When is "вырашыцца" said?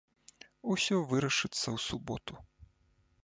1.11-1.63